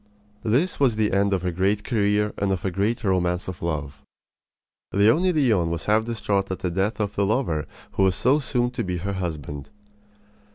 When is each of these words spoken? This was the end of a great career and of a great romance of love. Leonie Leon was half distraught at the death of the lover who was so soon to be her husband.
This 0.41 0.79
was 0.79 0.95
the 0.95 1.13
end 1.13 1.31
of 1.31 1.45
a 1.45 1.51
great 1.51 1.83
career 1.83 2.33
and 2.39 2.51
of 2.51 2.65
a 2.65 2.71
great 2.71 3.03
romance 3.03 3.47
of 3.47 3.61
love. 3.61 4.01
Leonie 4.91 5.31
Leon 5.31 5.69
was 5.69 5.85
half 5.85 6.05
distraught 6.05 6.49
at 6.49 6.57
the 6.57 6.71
death 6.71 6.99
of 6.99 7.13
the 7.15 7.23
lover 7.23 7.67
who 7.91 8.01
was 8.01 8.15
so 8.15 8.39
soon 8.39 8.71
to 8.71 8.83
be 8.83 8.97
her 8.97 9.13
husband. 9.13 9.69